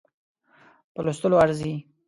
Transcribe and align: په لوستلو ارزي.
په 0.93 0.99
لوستلو 1.05 1.41
ارزي. 1.43 1.73